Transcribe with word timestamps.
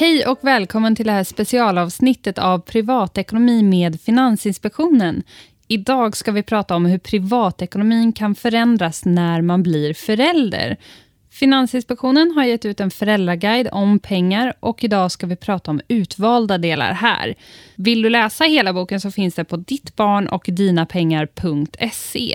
Hej 0.00 0.26
och 0.26 0.38
välkommen 0.42 0.96
till 0.96 1.06
det 1.06 1.12
här 1.12 1.24
specialavsnittet 1.24 2.38
av 2.38 2.58
Privatekonomi 2.58 3.62
med 3.62 4.00
Finansinspektionen. 4.00 5.22
Idag 5.68 6.16
ska 6.16 6.32
vi 6.32 6.42
prata 6.42 6.76
om 6.76 6.86
hur 6.86 6.98
privatekonomin 6.98 8.12
kan 8.12 8.34
förändras 8.34 9.04
när 9.04 9.42
man 9.42 9.62
blir 9.62 9.94
förälder. 9.94 10.76
Finansinspektionen 11.30 12.30
har 12.30 12.44
gett 12.44 12.64
ut 12.64 12.80
en 12.80 12.90
föräldraguide 12.90 13.68
om 13.72 13.98
pengar 13.98 14.54
och 14.60 14.84
idag 14.84 15.12
ska 15.12 15.26
vi 15.26 15.36
prata 15.36 15.70
om 15.70 15.80
utvalda 15.88 16.58
delar 16.58 16.92
här. 16.92 17.34
Vill 17.76 18.02
du 18.02 18.10
läsa 18.10 18.44
hela 18.44 18.72
boken 18.72 19.00
så 19.00 19.10
finns 19.10 19.34
det 19.34 19.44
på 19.44 19.56
dittbarnoch.dinapengar.se. 19.56 22.34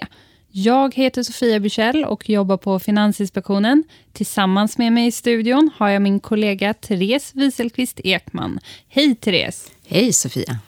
Jag 0.58 0.96
heter 0.96 1.24
Sofia 1.24 1.60
Bursell 1.60 2.06
och 2.06 2.30
jobbar 2.30 2.58
på 2.58 2.80
Finansinspektionen. 2.80 3.84
Tillsammans 4.14 4.78
med 4.78 4.94
mig 4.94 5.08
i 5.08 5.12
studion 5.12 5.70
har 5.76 5.90
jag 5.90 6.02
min 6.02 6.20
kollega 6.20 6.74
Therese 6.74 7.32
Wieselqvist 7.36 8.00
Ekman. 8.04 8.60
Hej 8.88 9.16
Therese! 9.16 9.72
Hej 9.88 10.14
Sofia! 10.14 10.60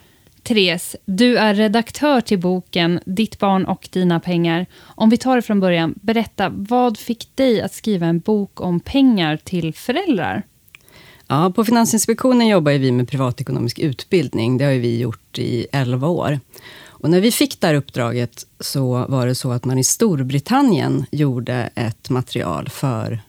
Therese, 0.43 0.95
du 1.05 1.37
är 1.37 1.53
redaktör 1.53 2.21
till 2.21 2.39
boken 2.39 2.99
Ditt 3.05 3.39
barn 3.39 3.65
och 3.65 3.89
dina 3.91 4.19
pengar. 4.19 4.65
Om 4.79 5.09
vi 5.09 5.17
tar 5.17 5.35
det 5.35 5.41
från 5.41 5.59
början, 5.59 5.93
berätta, 6.01 6.49
vad 6.49 6.97
fick 6.97 7.35
dig 7.35 7.61
att 7.61 7.73
skriva 7.73 8.05
en 8.05 8.19
bok 8.19 8.61
om 8.61 8.79
pengar 8.79 9.37
till 9.37 9.73
föräldrar? 9.73 10.43
Ja, 11.27 11.53
på 11.55 11.65
Finansinspektionen 11.65 12.47
jobbar 12.47 12.71
vi 12.71 12.91
med 12.91 13.09
privatekonomisk 13.09 13.79
utbildning. 13.79 14.57
Det 14.57 14.65
har 14.65 14.71
vi 14.71 14.99
gjort 14.99 15.39
i 15.39 15.67
11 15.71 16.07
år. 16.07 16.39
Och 16.99 17.09
när 17.09 17.21
vi 17.21 17.31
fick 17.31 17.61
det 17.61 17.67
här 17.67 17.73
uppdraget 17.73 18.45
så 18.59 19.05
var 19.09 19.27
det 19.27 19.35
så 19.35 19.51
att 19.51 19.65
man 19.65 19.77
i 19.77 19.83
Storbritannien 19.83 21.05
gjorde 21.11 21.69
ett 21.75 22.09
material 22.09 22.69
för 22.69 23.21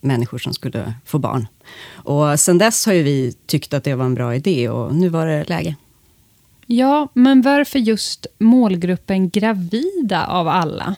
människor 0.00 0.38
som 0.38 0.54
skulle 0.54 0.94
få 1.06 1.18
barn. 1.18 1.46
Och 1.92 2.40
sen 2.40 2.58
dess 2.58 2.86
har 2.86 2.94
vi 2.94 3.34
tyckt 3.46 3.74
att 3.74 3.84
det 3.84 3.94
var 3.94 4.04
en 4.04 4.14
bra 4.14 4.34
idé 4.34 4.68
och 4.68 4.94
nu 4.94 5.08
var 5.08 5.26
det 5.26 5.48
läge. 5.48 5.76
Ja, 6.66 7.08
men 7.14 7.42
varför 7.42 7.78
just 7.78 8.26
målgruppen 8.38 9.30
gravida 9.30 10.26
av 10.26 10.48
alla? 10.48 10.96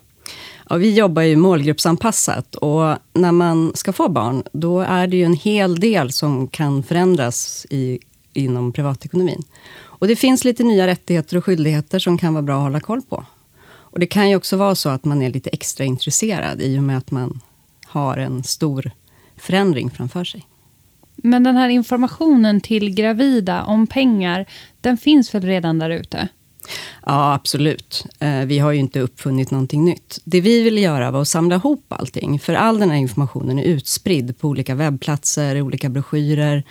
Ja, 0.70 0.76
vi 0.76 0.94
jobbar 0.94 1.22
ju 1.22 1.36
målgruppsanpassat 1.36 2.54
och 2.54 2.96
när 3.12 3.32
man 3.32 3.72
ska 3.74 3.92
få 3.92 4.08
barn, 4.08 4.42
då 4.52 4.80
är 4.80 5.06
det 5.06 5.16
ju 5.16 5.24
en 5.24 5.36
hel 5.36 5.80
del 5.80 6.12
som 6.12 6.48
kan 6.48 6.82
förändras 6.82 7.66
i, 7.70 7.98
inom 8.34 8.72
privatekonomin. 8.72 9.42
Och 9.76 10.08
det 10.08 10.16
finns 10.16 10.44
lite 10.44 10.62
nya 10.62 10.86
rättigheter 10.86 11.36
och 11.36 11.44
skyldigheter 11.44 11.98
som 11.98 12.18
kan 12.18 12.34
vara 12.34 12.42
bra 12.42 12.56
att 12.56 12.62
hålla 12.62 12.80
koll 12.80 13.02
på. 13.02 13.24
Och 13.66 14.00
det 14.00 14.06
kan 14.06 14.30
ju 14.30 14.36
också 14.36 14.56
vara 14.56 14.74
så 14.74 14.88
att 14.88 15.04
man 15.04 15.22
är 15.22 15.30
lite 15.30 15.50
extra 15.50 15.84
intresserad 15.84 16.62
i 16.62 16.78
och 16.78 16.82
med 16.82 16.98
att 16.98 17.10
man 17.10 17.40
har 17.86 18.16
en 18.16 18.44
stor 18.44 18.90
förändring 19.36 19.90
framför 19.90 20.24
sig. 20.24 20.46
Men 21.16 21.42
den 21.42 21.56
här 21.56 21.68
informationen 21.68 22.60
till 22.60 22.94
gravida 22.94 23.64
om 23.64 23.86
pengar, 23.86 24.46
den 24.80 24.96
finns 24.96 25.34
väl 25.34 25.42
redan 25.42 25.78
där 25.78 25.90
ute? 25.90 26.28
Ja, 27.06 27.34
absolut. 27.34 28.06
Eh, 28.18 28.40
vi 28.40 28.58
har 28.58 28.72
ju 28.72 28.78
inte 28.78 29.00
uppfunnit 29.00 29.50
någonting 29.50 29.84
nytt. 29.84 30.18
Det 30.24 30.40
vi 30.40 30.62
ville 30.62 30.80
göra 30.80 31.10
var 31.10 31.22
att 31.22 31.28
samla 31.28 31.54
ihop 31.54 31.84
allting, 31.88 32.38
för 32.38 32.54
all 32.54 32.78
den 32.78 32.90
här 32.90 32.96
informationen 32.96 33.58
är 33.58 33.62
utspridd 33.62 34.38
på 34.38 34.48
olika 34.48 34.74
webbplatser, 34.74 35.62
olika 35.62 35.88
broschyrer. 35.88 36.64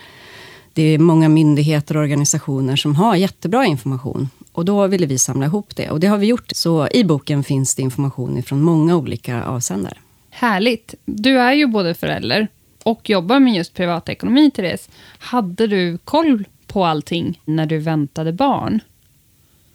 Det 0.74 0.84
är 0.84 1.00
många 1.00 1.30
myndigheter 1.30 1.98
och 1.98 2.02
organisationer 2.02 2.76
som 2.76 2.96
har 2.96 3.16
jättebra 3.16 3.66
information. 3.66 4.30
Och 4.52 4.66
då 4.66 4.88
ville 4.88 5.06
vi 5.06 5.18
samla 5.18 5.46
ihop 5.46 5.76
det. 5.76 5.90
Och 5.90 6.00
det 6.00 6.08
har 6.08 6.18
vi 6.18 6.28
gjort. 6.28 6.52
Så 6.56 6.88
i 6.92 7.04
boken 7.04 7.44
finns 7.44 7.76
det 7.76 7.82
information 7.82 8.44
från 8.44 8.62
många 8.62 8.96
olika 8.96 9.44
avsändare. 9.44 9.98
Härligt. 10.30 10.96
Du 11.06 11.40
är 11.40 11.54
ju 11.54 11.68
både 11.68 11.94
förälder 11.94 12.48
och 12.84 13.10
jobbar 13.10 13.40
med 13.40 13.54
just 13.54 13.74
privatekonomi, 13.74 14.52
Therese. 14.52 14.90
Hade 15.20 15.68
du 15.68 15.98
koll 15.98 16.46
på 16.68 16.86
allting 16.86 17.42
när 17.46 17.66
du 17.66 17.78
väntade 17.78 18.34
barn? 18.34 18.80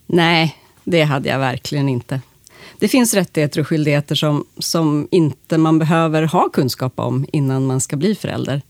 Nej, 0.07 0.57
det 0.85 1.03
hade 1.03 1.29
jag 1.29 1.39
verkligen 1.39 1.89
inte. 1.89 2.21
Det 2.79 2.89
finns 2.89 3.15
rättigheter 3.15 3.61
och 3.61 3.69
skyldigheter 3.69 4.15
som, 4.15 4.45
som 4.59 5.09
inte 5.11 5.59
man 5.59 5.79
behöver 5.79 6.23
ha 6.23 6.49
kunskap 6.49 6.93
om 6.99 7.27
innan 7.33 7.67
man 7.67 7.81
ska 7.81 7.97
bli 7.97 8.15
förälder. 8.15 8.63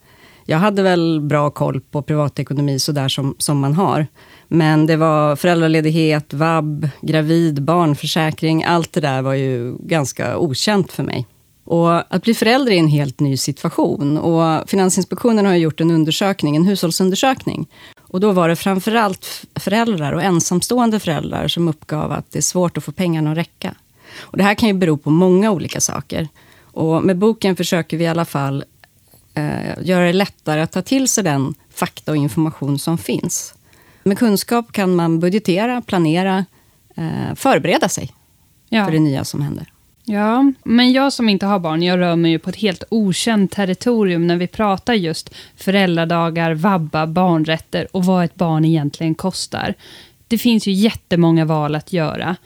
Jag 0.51 0.59
hade 0.59 0.83
väl 0.83 1.21
bra 1.21 1.51
koll 1.51 1.81
på 1.81 2.03
privatekonomi 2.03 2.79
sådär 2.79 3.09
som, 3.09 3.35
som 3.39 3.59
man 3.59 3.75
har. 3.75 4.07
Men 4.49 4.87
det 4.87 4.97
var 4.97 5.37
föräldraledighet, 5.37 6.35
vab, 6.35 6.89
gravid, 7.01 7.63
barnförsäkring. 7.63 8.65
Allt 8.65 8.93
det 8.93 9.01
där 9.01 9.23
var 9.23 9.35
ju 9.35 9.77
ganska 9.81 10.39
okänt 10.39 10.93
för 10.93 11.03
mig. 11.03 11.27
Och 11.65 12.15
att 12.15 12.23
bli 12.23 12.35
förälder 12.35 12.73
är 12.73 12.79
en 12.79 12.89
helt 12.89 13.21
ny 13.21 13.37
situation. 13.37 14.19
Och 14.19 14.71
Finansinspektionen 14.71 15.47
har 15.47 15.55
gjort 15.55 15.81
en 15.81 15.91
undersökning, 15.91 16.57
en 16.57 16.65
hushållsundersökning. 16.65 17.69
Och 18.01 18.21
då 18.21 18.33
var 18.33 18.49
det 18.49 18.57
framförallt 18.57 19.45
föräldrar 19.55 20.13
och 20.13 20.23
ensamstående 20.23 21.01
föräldrar 21.01 21.49
som 21.49 21.69
uppgav 21.69 22.13
att 22.13 22.31
det 22.31 22.39
är 22.39 22.43
svårt 22.43 22.77
att 22.77 22.85
få 22.85 22.93
pengarna 22.93 23.31
att 23.33 23.39
räcka. 23.39 23.75
Och 24.19 24.37
det 24.37 24.45
här 24.45 24.55
kan 24.55 24.69
ju 24.69 24.75
bero 24.75 24.97
på 24.97 25.11
många 25.11 25.51
olika 25.51 25.81
saker. 25.81 26.29
Och 26.63 27.05
med 27.05 27.19
boken 27.19 27.57
försöker 27.57 27.97
vi 27.97 28.05
i 28.05 28.09
alla 28.09 28.25
fall 28.25 28.65
eh, 29.39 29.87
göra 29.87 30.05
det 30.05 30.13
lättare 30.13 30.61
att 30.61 30.73
ta 30.73 30.83
till 30.83 31.09
sig 31.09 31.25
den 31.25 31.55
fakta 31.71 32.13
och 32.13 32.17
information 32.17 32.79
som 32.79 32.99
finns. 32.99 33.55
Med 34.03 34.19
kunskap 34.19 34.73
kan 34.73 34.97
man 34.97 35.21
budgetera, 35.21 35.83
planera, 35.83 36.45
eh, 36.97 37.35
förbereda 37.35 37.89
sig 37.89 38.13
ja. 38.69 38.85
för 38.85 38.93
det 38.93 38.99
nya 38.99 39.25
som 39.25 39.43
händer. 39.43 39.73
Ja, 40.05 40.53
men 40.65 40.93
jag 40.93 41.13
som 41.13 41.29
inte 41.29 41.47
har 41.47 41.59
barn, 41.59 41.83
jag 41.83 41.99
rör 41.99 42.17
mig 42.17 42.31
ju 42.31 42.39
på 42.39 42.51
ett 42.51 42.57
helt 42.57 42.85
okänt 42.89 43.51
territorium 43.51 44.27
när 44.27 44.37
vi 44.37 44.47
pratar 44.47 44.95
just 44.95 45.35
föräldradagar, 45.57 46.55
vabba, 46.55 47.07
barnrätter 47.07 47.89
och 47.93 48.05
vad 48.05 48.25
ett 48.25 48.35
barn 48.35 48.65
egentligen 48.65 49.15
kostar. 49.15 49.75
Det 50.29 50.39
finns 50.39 50.67
ju 50.67 50.73
jättemånga 50.73 51.45
val 51.45 51.75
att 51.75 51.93
göra. 51.93 52.37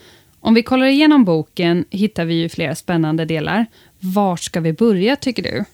Om 0.41 0.55
vi 0.55 0.63
kollar 0.63 0.87
igenom 0.87 1.25
boken 1.25 1.85
hittar 1.91 2.25
vi 2.25 2.35
ju 2.35 2.49
flera 2.49 2.75
spännande 2.75 3.25
delar. 3.25 3.67
Var 4.01 4.37
ska 4.37 4.61
vi 4.61 4.73
börja, 4.73 5.17
tycker 5.17 5.43
du? 5.43 5.65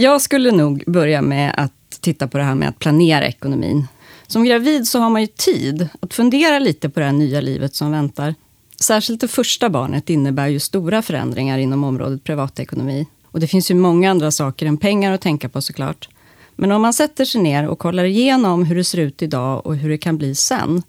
Jag 0.00 0.20
skulle 0.22 0.50
nog 0.50 0.84
börja 0.86 1.22
med 1.22 1.54
att 1.56 2.00
titta 2.00 2.28
på 2.28 2.38
det 2.38 2.44
här 2.44 2.54
med 2.54 2.68
att 2.68 2.78
planera 2.78 3.26
ekonomin. 3.26 3.86
Som 4.26 4.44
gravid 4.44 4.88
så 4.88 4.98
har 4.98 5.10
man 5.10 5.20
ju 5.20 5.26
tid 5.26 5.88
att 6.00 6.14
fundera 6.14 6.58
lite 6.58 6.88
på 6.88 7.00
det 7.00 7.06
här 7.06 7.12
nya 7.12 7.40
livet 7.40 7.74
som 7.74 7.90
väntar. 7.90 8.34
Särskilt 8.80 9.20
det 9.20 9.28
första 9.28 9.70
barnet 9.70 10.10
innebär 10.10 10.46
ju 10.48 10.60
stora 10.60 11.02
förändringar 11.02 11.58
inom 11.58 11.84
området 11.84 12.24
privatekonomi. 12.24 13.06
Och 13.24 13.40
det 13.40 13.46
finns 13.46 13.70
ju 13.70 13.74
många 13.74 14.10
andra 14.10 14.30
saker 14.30 14.66
än 14.66 14.76
pengar 14.76 15.12
att 15.12 15.20
tänka 15.20 15.48
på 15.48 15.62
såklart. 15.62 16.08
Men 16.56 16.72
om 16.72 16.82
man 16.82 16.92
sätter 16.92 17.24
sig 17.24 17.40
ner 17.40 17.68
och 17.68 17.78
kollar 17.78 18.04
igenom 18.04 18.64
hur 18.64 18.76
det 18.76 18.84
ser 18.84 18.98
ut 18.98 19.22
idag 19.22 19.66
och 19.66 19.76
hur 19.76 19.90
det 19.90 19.98
kan 19.98 20.18
bli 20.18 20.34
sen, 20.34 20.82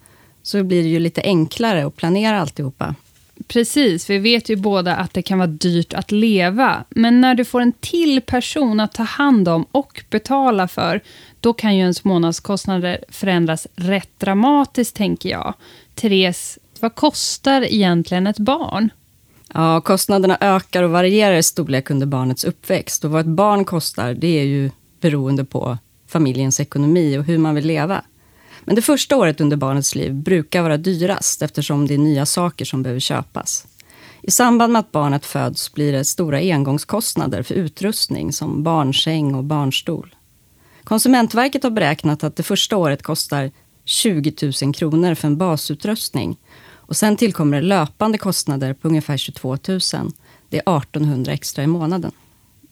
så 0.44 0.64
blir 0.64 0.84
det 0.84 0.90
ju 0.90 1.00
lite 1.00 1.22
enklare 1.22 1.86
att 1.86 1.96
planera 1.96 2.42
alltihopa. 2.42 2.96
Precis, 3.50 4.10
vi 4.10 4.18
vet 4.18 4.50
ju 4.50 4.56
båda 4.56 4.96
att 4.96 5.14
det 5.14 5.22
kan 5.22 5.38
vara 5.38 5.48
dyrt 5.48 5.94
att 5.94 6.12
leva. 6.12 6.84
Men 6.90 7.22
när 7.22 7.36
du 7.36 7.46
får 7.46 7.62
en 7.62 7.72
till 7.72 8.22
person 8.22 8.80
att 8.80 8.94
ta 8.94 9.04
hand 9.04 9.48
om 9.48 9.66
och 9.72 10.04
betala 10.10 10.68
för, 10.68 11.02
då 11.40 11.54
kan 11.54 11.76
ju 11.76 11.82
ens 11.82 12.04
månadskostnader 12.04 13.06
förändras 13.10 13.68
rätt 13.76 14.10
dramatiskt, 14.20 14.96
tänker 14.96 15.30
jag. 15.30 15.54
Therese, 15.96 16.60
vad 16.80 16.96
kostar 16.96 17.62
egentligen 17.62 18.28
ett 18.28 18.40
barn? 18.40 18.90
Ja, 19.54 19.82
kostnaderna 19.82 20.38
ökar 20.42 20.84
och 20.84 20.92
varierar 20.92 21.36
i 21.36 21.44
storlek 21.44 21.90
under 21.90 22.08
barnets 22.08 22.44
uppväxt. 22.44 23.06
Och 23.06 23.12
vad 23.12 23.22
ett 23.22 23.28
barn 23.28 23.66
kostar, 23.66 24.14
det 24.14 24.40
är 24.40 24.46
ju 24.46 24.72
beroende 25.02 25.46
på 25.46 25.78
familjens 26.08 26.60
ekonomi 26.60 27.18
och 27.18 27.24
hur 27.24 27.38
man 27.38 27.56
vill 27.56 27.68
leva. 27.68 28.04
Men 28.70 28.76
det 28.76 28.82
första 28.82 29.18
året 29.18 29.42
under 29.42 29.58
barnets 29.58 29.96
liv 29.96 30.14
brukar 30.14 30.62
vara 30.62 30.78
dyrast 30.78 31.42
eftersom 31.42 31.88
det 31.88 31.94
är 31.94 31.98
nya 31.98 32.26
saker 32.26 32.66
som 32.66 32.84
behöver 32.84 33.00
köpas. 33.00 33.68
I 34.22 34.32
samband 34.32 34.74
med 34.74 34.80
att 34.80 34.92
barnet 34.92 35.26
föds 35.26 35.74
blir 35.74 35.94
det 35.94 36.06
stora 36.06 36.38
engångskostnader 36.38 37.44
för 37.44 37.56
utrustning 37.56 38.34
som 38.34 38.64
barnsäng 38.64 39.36
och 39.36 39.44
barnstol. 39.44 40.16
Konsumentverket 40.84 41.64
har 41.64 41.70
beräknat 41.70 42.24
att 42.24 42.36
det 42.36 42.44
första 42.44 42.78
året 42.78 43.04
kostar 43.04 43.52
20 43.86 44.52
000 44.64 44.74
kronor 44.74 45.16
för 45.16 45.28
en 45.28 45.38
basutrustning 45.38 46.38
och 46.72 46.96
sen 46.96 47.18
tillkommer 47.18 47.62
det 47.62 47.68
löpande 47.68 48.18
kostnader 48.18 48.74
på 48.74 48.88
ungefär 48.88 49.18
22 49.18 49.50
000. 49.50 49.60
Det 50.50 50.58
är 50.58 50.78
1800 50.78 51.32
extra 51.32 51.64
i 51.64 51.68
månaden. 51.68 52.12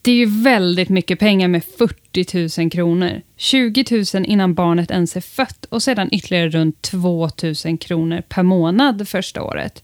Det 0.07 0.12
är 0.12 0.15
ju 0.15 0.42
väldigt 0.44 0.89
mycket 0.89 1.19
pengar 1.19 1.48
med 1.48 1.63
40 1.63 2.62
000 2.62 2.71
kronor. 2.71 3.21
20 3.38 3.86
000 4.13 4.25
innan 4.25 4.54
barnet 4.54 4.92
ens 4.92 5.15
är 5.15 5.21
fött 5.21 5.65
och 5.65 5.83
sedan 5.83 6.09
ytterligare 6.12 6.50
runt 6.50 6.81
2 6.81 7.30
000 7.65 7.77
kronor 7.77 8.21
per 8.30 8.44
månad 8.44 9.07
första 9.07 9.44
året. 9.44 9.83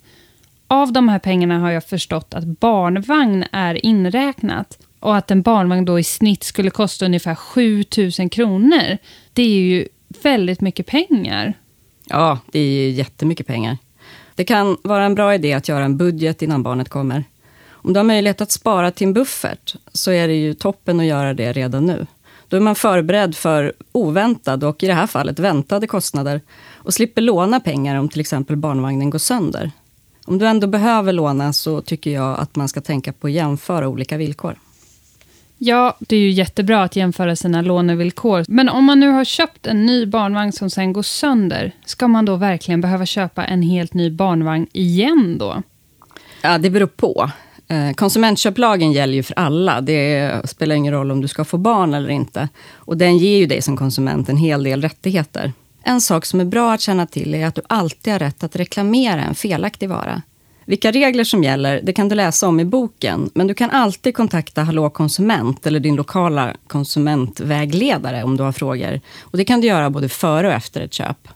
Av 0.67 0.93
de 0.93 1.09
här 1.09 1.19
pengarna 1.19 1.59
har 1.59 1.71
jag 1.71 1.85
förstått 1.85 2.33
att 2.33 2.43
barnvagn 2.45 3.45
är 3.51 3.85
inräknat 3.85 4.79
och 4.99 5.15
att 5.15 5.31
en 5.31 5.41
barnvagn 5.41 5.85
då 5.85 5.99
i 5.99 6.03
snitt 6.03 6.43
skulle 6.43 6.69
kosta 6.69 7.05
ungefär 7.05 7.35
7 7.35 7.83
000 8.19 8.29
kronor. 8.29 8.97
Det 9.33 9.43
är 9.43 9.59
ju 9.59 9.87
väldigt 10.23 10.61
mycket 10.61 10.85
pengar. 10.85 11.53
Ja, 12.05 12.39
det 12.51 12.59
är 12.59 12.71
ju 12.71 12.89
jättemycket 12.89 13.47
pengar. 13.47 13.77
Det 14.35 14.43
kan 14.43 14.77
vara 14.83 15.05
en 15.05 15.15
bra 15.15 15.35
idé 15.35 15.53
att 15.53 15.67
göra 15.67 15.85
en 15.85 15.97
budget 15.97 16.41
innan 16.41 16.63
barnet 16.63 16.89
kommer. 16.89 17.23
Om 17.83 17.93
du 17.93 17.99
har 17.99 18.03
möjlighet 18.03 18.41
att 18.41 18.51
spara 18.51 18.91
till 18.91 19.07
en 19.07 19.13
buffert, 19.13 19.75
så 19.93 20.11
är 20.11 20.27
det 20.27 20.33
ju 20.33 20.53
toppen 20.53 20.99
att 20.99 21.05
göra 21.05 21.33
det 21.33 21.53
redan 21.53 21.85
nu. 21.85 22.07
Då 22.47 22.57
är 22.57 22.61
man 22.61 22.75
förberedd 22.75 23.35
för 23.35 23.73
oväntade 23.91 24.67
och 24.67 24.83
i 24.83 24.87
det 24.87 24.93
här 24.93 25.07
fallet 25.07 25.39
väntade 25.39 25.87
kostnader 25.87 26.41
och 26.73 26.93
slipper 26.93 27.21
låna 27.21 27.59
pengar 27.59 27.95
om 27.95 28.09
till 28.09 28.21
exempel 28.21 28.55
barnvagnen 28.55 29.09
går 29.09 29.19
sönder. 29.19 29.71
Om 30.25 30.37
du 30.37 30.47
ändå 30.47 30.67
behöver 30.67 31.13
låna 31.13 31.53
så 31.53 31.81
tycker 31.81 32.11
jag 32.11 32.39
att 32.39 32.55
man 32.55 32.69
ska 32.69 32.81
tänka 32.81 33.13
på 33.13 33.27
att 33.27 33.33
jämföra 33.33 33.87
olika 33.87 34.17
villkor. 34.17 34.55
Ja, 35.57 35.97
det 35.99 36.15
är 36.15 36.19
ju 36.19 36.31
jättebra 36.31 36.83
att 36.83 36.95
jämföra 36.95 37.35
sina 37.35 37.61
lånevillkor. 37.61 38.45
Men 38.47 38.69
om 38.69 38.83
man 38.83 38.99
nu 38.99 39.09
har 39.09 39.25
köpt 39.25 39.67
en 39.67 39.85
ny 39.85 40.05
barnvagn 40.05 40.51
som 40.51 40.69
sen 40.69 40.93
går 40.93 41.03
sönder, 41.03 41.71
ska 41.85 42.07
man 42.07 42.25
då 42.25 42.35
verkligen 42.35 42.81
behöva 42.81 43.05
köpa 43.05 43.45
en 43.45 43.61
helt 43.61 43.93
ny 43.93 44.09
barnvagn 44.11 44.67
igen 44.73 45.37
då? 45.37 45.63
Ja, 46.41 46.57
det 46.57 46.69
beror 46.69 46.87
på. 46.87 47.31
Eh, 47.67 47.93
konsumentköplagen 47.93 48.91
gäller 48.91 49.13
ju 49.13 49.23
för 49.23 49.39
alla. 49.39 49.81
Det 49.81 50.31
spelar 50.49 50.75
ingen 50.75 50.93
roll 50.93 51.11
om 51.11 51.21
du 51.21 51.27
ska 51.27 51.45
få 51.45 51.57
barn 51.57 51.93
eller 51.93 52.09
inte. 52.09 52.49
Och 52.75 52.97
den 52.97 53.17
ger 53.17 53.37
ju 53.37 53.45
dig 53.45 53.61
som 53.61 53.77
konsument 53.77 54.29
en 54.29 54.37
hel 54.37 54.63
del 54.63 54.81
rättigheter. 54.81 55.53
En 55.83 56.01
sak 56.01 56.25
som 56.25 56.39
är 56.39 56.45
bra 56.45 56.73
att 56.73 56.81
känna 56.81 57.05
till 57.05 57.35
är 57.35 57.45
att 57.45 57.55
du 57.55 57.61
alltid 57.67 58.13
har 58.13 58.19
rätt 58.19 58.43
att 58.43 58.55
reklamera 58.55 59.23
en 59.23 59.35
felaktig 59.35 59.89
vara. 59.89 60.21
Vilka 60.65 60.91
regler 60.91 61.23
som 61.23 61.43
gäller 61.43 61.81
det 61.83 61.93
kan 61.93 62.09
du 62.09 62.15
läsa 62.15 62.47
om 62.47 62.59
i 62.59 62.65
boken, 62.65 63.29
men 63.33 63.47
du 63.47 63.53
kan 63.53 63.69
alltid 63.69 64.15
kontakta 64.15 64.63
Hallå 64.63 64.89
konsument 64.89 65.67
eller 65.67 65.79
din 65.79 65.95
lokala 65.95 66.53
konsumentvägledare 66.67 68.23
om 68.23 68.37
du 68.37 68.43
har 68.43 68.51
frågor. 68.51 69.01
Och 69.21 69.37
Det 69.37 69.45
kan 69.45 69.61
du 69.61 69.67
göra 69.67 69.89
både 69.89 70.09
före 70.09 70.47
och 70.47 70.53
efter 70.53 70.81
ett 70.81 70.93
köp. 70.93 71.27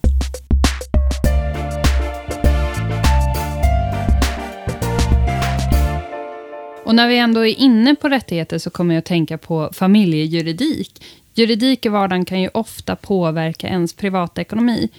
Och 6.88 6.96
när 6.96 7.08
vi 7.08 7.18
ändå 7.18 7.46
är 7.46 7.60
inne 7.60 7.96
på 7.96 8.10
rättigheter 8.10 8.58
så 8.58 8.70
kommer 8.70 8.96
jag 8.96 9.00
att 9.00 9.06
tänka 9.06 9.38
på 9.38 9.70
familjejuridik. 9.74 11.04
Juridik 11.34 11.86
i 11.86 11.90
vardagen 11.90 12.26
kan 12.26 12.42
ju 12.42 12.50
ofta 12.54 12.96
påverka 12.96 13.68
ens 13.68 13.94
privatekonomi. 13.94 14.90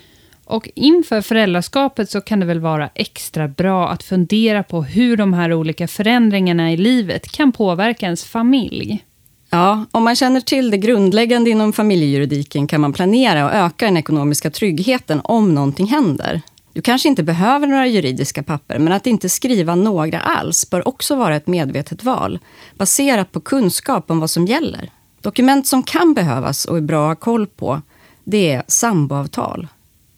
Och 0.44 0.68
inför 0.74 1.20
föräldraskapet 1.20 2.10
så 2.10 2.20
kan 2.20 2.40
det 2.40 2.46
väl 2.46 2.60
vara 2.60 2.90
extra 2.94 3.48
bra 3.48 3.88
att 3.88 4.02
fundera 4.02 4.62
på 4.62 4.82
hur 4.82 5.16
de 5.16 5.32
här 5.32 5.52
olika 5.52 5.88
förändringarna 5.88 6.72
i 6.72 6.76
livet 6.76 7.32
kan 7.32 7.52
påverka 7.52 8.06
ens 8.06 8.24
familj. 8.24 9.04
Ja, 9.50 9.84
om 9.90 10.04
man 10.04 10.16
känner 10.16 10.40
till 10.40 10.70
det 10.70 10.78
grundläggande 10.78 11.50
inom 11.50 11.72
familjejuridiken 11.72 12.66
kan 12.66 12.80
man 12.80 12.92
planera 12.92 13.44
och 13.44 13.52
öka 13.52 13.84
den 13.84 13.96
ekonomiska 13.96 14.50
tryggheten 14.50 15.20
om 15.24 15.54
någonting 15.54 15.86
händer. 15.86 16.42
Du 16.78 16.82
kanske 16.82 17.08
inte 17.08 17.22
behöver 17.22 17.66
några 17.66 17.86
juridiska 17.86 18.42
papper, 18.42 18.78
men 18.78 18.92
att 18.92 19.06
inte 19.06 19.28
skriva 19.28 19.74
några 19.74 20.20
alls 20.20 20.70
bör 20.70 20.88
också 20.88 21.16
vara 21.16 21.36
ett 21.36 21.46
medvetet 21.46 22.04
val, 22.04 22.38
baserat 22.76 23.32
på 23.32 23.40
kunskap 23.40 24.10
om 24.10 24.20
vad 24.20 24.30
som 24.30 24.46
gäller. 24.46 24.90
Dokument 25.20 25.66
som 25.66 25.82
kan 25.82 26.14
behövas 26.14 26.64
och 26.64 26.76
är 26.76 26.80
bra 26.80 27.12
att 27.12 27.18
ha 27.18 27.24
koll 27.24 27.46
på, 27.46 27.82
det 28.24 28.52
är 28.52 28.62
samboavtal. 28.68 29.68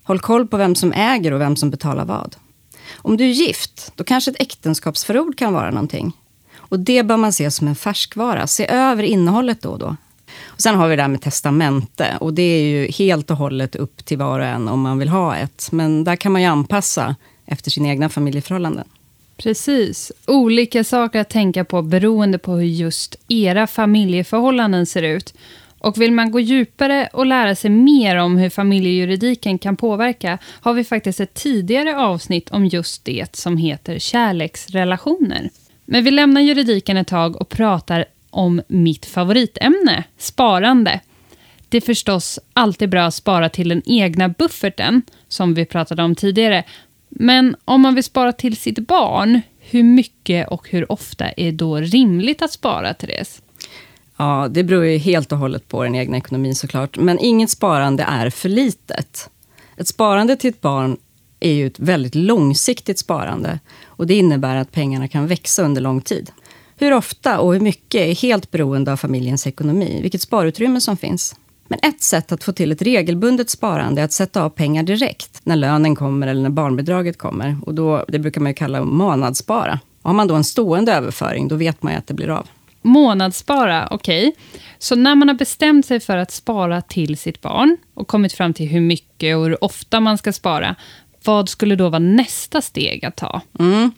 Håll 0.03 0.21
koll 0.21 0.49
på 0.49 0.57
vem 0.57 0.75
som 0.75 0.93
äger 0.93 1.33
och 1.33 1.41
vem 1.41 1.57
som 1.57 1.71
betalar 1.71 2.05
vad. 2.05 2.37
Om 2.97 3.17
du 3.17 3.25
är 3.25 3.33
gift, 3.33 3.93
då 3.97 4.05
kanske 4.05 4.31
ett 4.31 4.41
äktenskapsförord 4.41 5.39
kan 5.39 5.53
vara 5.53 5.71
någonting. 5.71 6.13
Och 6.57 6.81
det 6.81 7.03
bör 7.03 7.17
man 7.17 7.33
se 7.33 7.51
som 7.51 7.69
en 7.69 7.77
färskvara. 7.77 8.47
Se 8.47 8.67
över 8.67 9.03
innehållet 9.03 9.63
då 9.63 9.69
och 9.69 9.79
då. 9.79 9.97
Och 10.61 10.63
sen 10.63 10.75
har 10.75 10.89
vi 10.89 10.97
det 10.97 11.03
här 11.03 11.09
med 11.09 11.23
testamente. 11.23 12.17
Och 12.21 12.35
det 12.35 12.43
är 12.43 12.63
ju 12.63 12.91
helt 12.91 13.31
och 13.31 13.37
hållet 13.37 13.77
upp 13.77 14.05
till 14.05 14.19
var 14.19 14.41
och 14.41 14.47
en 14.47 14.69
om 14.69 14.81
man 14.81 14.99
vill 14.99 15.09
ha 15.09 15.37
ett. 15.37 15.69
Men 15.73 16.05
där 16.05 16.17
kan 16.17 16.33
man 16.33 16.43
ju 16.43 16.49
anpassa 16.49 17.17
efter 17.47 17.71
sina 17.71 17.89
egna 17.89 18.09
familjeförhållanden. 18.09 18.85
Precis. 19.37 20.13
Olika 20.27 20.85
saker 20.85 21.21
att 21.21 21.29
tänka 21.29 21.65
på 21.65 21.83
beroende 21.83 22.39
på 22.39 22.53
hur 22.53 22.67
just 22.67 23.17
era 23.29 23.67
familjeförhållanden 23.67 24.87
ser 24.87 25.03
ut. 25.03 25.35
Och 25.79 26.01
vill 26.01 26.13
man 26.13 26.31
gå 26.31 26.41
djupare 26.41 27.09
och 27.13 27.27
lära 27.27 27.55
sig 27.55 27.71
mer 27.71 28.17
om 28.17 28.37
hur 28.37 28.51
familjejuridiken 28.51 29.59
kan 29.59 29.77
påverka 29.77 30.39
har 30.45 30.73
vi 30.73 30.85
faktiskt 30.85 31.21
ett 31.21 31.35
tidigare 31.35 31.97
avsnitt 31.97 32.51
om 32.51 32.67
just 32.67 33.05
det 33.05 33.37
som 33.37 33.57
heter 33.57 33.99
kärleksrelationer. 33.99 35.51
Men 35.85 36.05
vi 36.05 36.11
lämnar 36.11 36.41
juridiken 36.41 36.97
ett 36.97 37.09
tag 37.09 37.41
och 37.41 37.49
pratar 37.49 38.05
om 38.31 38.63
mitt 38.69 39.07
favoritämne, 39.07 40.05
sparande. 40.19 41.01
Det 41.69 41.77
är 41.77 41.81
förstås 41.81 42.39
alltid 42.53 42.89
bra 42.89 43.03
att 43.03 43.15
spara 43.15 43.49
till 43.49 43.69
den 43.69 43.83
egna 43.87 44.29
bufferten, 44.29 45.03
som 45.29 45.55
vi 45.55 45.65
pratade 45.65 46.03
om 46.03 46.15
tidigare. 46.15 46.65
Men 47.09 47.57
om 47.65 47.81
man 47.81 47.95
vill 47.95 48.05
spara 48.05 48.33
till 48.33 48.57
sitt 48.57 48.79
barn, 48.79 49.41
hur 49.59 49.83
mycket 49.83 50.49
och 50.49 50.71
hur 50.71 50.93
ofta 50.93 51.31
är 51.31 51.53
då 51.53 51.77
rimligt 51.77 52.43
att 52.43 52.53
spara, 52.53 52.95
Therese? 52.95 53.43
Ja, 54.17 54.49
det 54.51 54.63
beror 54.63 54.85
ju 54.85 54.99
helt 54.99 55.33
och 55.33 55.39
hållet 55.39 55.69
på 55.69 55.83
den 55.83 55.95
egna 55.95 56.17
ekonomin 56.17 56.55
såklart. 56.55 56.99
Men 56.99 57.19
inget 57.19 57.51
sparande 57.51 58.03
är 58.03 58.31
för 58.31 58.49
litet. 58.49 59.31
Ett 59.77 59.89
sparande 59.89 60.37
till 60.37 60.51
ett 60.51 60.61
barn 60.61 60.97
är 61.41 61.53
ju 61.53 61.67
ett 61.67 61.79
väldigt 61.79 62.15
långsiktigt 62.15 62.99
sparande. 62.99 63.59
Och 63.85 64.07
det 64.07 64.15
innebär 64.15 64.57
att 64.57 64.73
pengarna 64.73 65.09
kan 65.09 65.27
växa 65.27 65.63
under 65.63 65.81
lång 65.81 66.01
tid. 66.01 66.31
Hur 66.81 66.93
ofta 66.93 67.39
och 67.39 67.53
hur 67.53 67.61
mycket 67.61 68.01
är 68.01 68.15
helt 68.15 68.51
beroende 68.51 68.93
av 68.93 68.97
familjens 68.97 69.47
ekonomi, 69.47 69.99
vilket 70.03 70.23
sparutrymme 70.23 70.81
som 70.81 70.97
finns. 70.97 71.37
Men 71.69 71.79
ett 71.83 72.03
sätt 72.03 72.33
att 72.33 72.45
få 72.45 72.53
till 72.53 72.73
ett 72.73 72.83
regelbundet 72.83 73.51
sparande 73.51 74.01
är 74.01 74.05
att 74.05 74.13
sätta 74.13 74.43
av 74.43 74.51
pengar 74.51 74.83
direkt 74.83 75.41
när 75.45 75.57
lönen 75.57 75.97
kommer 75.97 76.27
eller 76.27 76.43
när 76.43 76.51
barnbidraget 76.51 77.19
kommer. 77.19 77.57
Och 77.67 77.75
då, 77.75 78.05
det 78.09 78.19
brukar 78.19 78.41
man 78.41 78.51
ju 78.51 78.55
kalla 78.55 78.85
månadsspara. 78.85 79.81
Har 80.03 80.13
man 80.13 80.29
då 80.29 80.35
en 80.35 80.45
stående 80.45 80.93
överföring, 80.93 81.49
då 81.49 81.57
vet 81.57 81.83
man 81.83 81.93
ju 81.93 81.99
att 81.99 82.07
det 82.07 82.15
blir 82.15 82.29
av. 82.29 82.47
Månadsspara, 82.83 83.89
okej. 83.91 84.29
Okay. 84.29 84.43
Så 84.79 84.95
när 84.95 85.15
man 85.15 85.29
har 85.29 85.35
bestämt 85.35 85.87
sig 85.87 86.01
för 86.01 86.17
att 86.17 86.31
spara 86.31 86.83
till 86.83 87.17
sitt 87.17 87.41
barn 87.41 87.77
och 87.95 88.09
kommit 88.09 88.33
fram 88.33 88.55
till 88.55 88.69
hur 88.69 88.81
mycket 88.81 89.37
och 89.37 89.45
hur 89.45 89.65
ofta 89.65 90.01
man 90.01 90.19
ska 90.19 90.33
spara, 90.33 90.77
vad 91.25 91.49
skulle 91.49 91.77
då 91.77 91.89
vara 91.89 91.99
nästa 91.99 92.63
steg 92.63 93.05
att 93.05 93.17
ta? 93.17 93.41
Mm. 93.59 93.93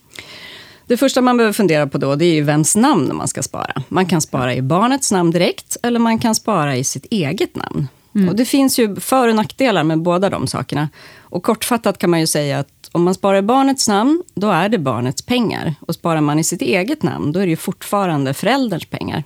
Det 0.93 0.97
första 0.97 1.21
man 1.21 1.37
behöver 1.37 1.53
fundera 1.53 1.87
på 1.87 1.99
då, 1.99 2.15
det 2.15 2.25
är 2.25 2.35
ju 2.35 2.43
vems 2.43 2.77
namn 2.77 3.17
man 3.17 3.29
ska 3.29 3.43
spara. 3.43 3.83
Man 3.89 4.07
kan 4.07 4.21
spara 4.21 4.55
i 4.55 4.63
barnets 4.63 5.13
namn 5.13 5.31
direkt, 5.31 5.77
eller 5.83 5.99
man 5.99 6.19
kan 6.19 6.35
spara 6.35 6.77
i 6.77 6.85
sitt 6.85 7.07
eget 7.11 7.57
namn. 7.57 7.89
Mm. 8.15 8.29
Och 8.29 8.37
det 8.37 8.45
finns 8.45 8.79
ju 8.79 8.97
för 8.97 9.29
och 9.29 9.35
nackdelar 9.35 9.85
med 9.85 9.99
båda 9.99 10.31
de 10.31 10.47
sakerna. 10.47 10.89
Och 11.21 11.43
kortfattat 11.43 11.99
kan 11.99 12.11
man 12.11 12.21
ju 12.21 12.27
säga 12.27 12.59
att 12.59 12.91
om 12.93 13.03
man 13.03 13.15
sparar 13.15 13.39
i 13.39 13.43
barnets 13.43 13.89
namn, 13.89 14.23
då 14.35 14.51
är 14.51 14.69
det 14.69 14.79
barnets 14.79 15.23
pengar. 15.23 15.75
Och 15.81 15.95
sparar 15.95 16.21
man 16.21 16.39
i 16.39 16.45
sitt 16.45 16.63
eget 16.63 17.03
namn, 17.03 17.33
då 17.33 17.41
är 17.41 17.45
det 17.45 17.51
ju 17.51 17.57
fortfarande 17.57 18.35
förälderns 18.35 18.85
pengar. 18.85 19.25